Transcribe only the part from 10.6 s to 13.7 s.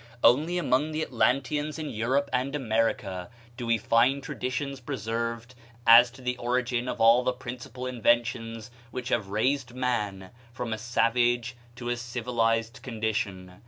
a savage to a civilized condition.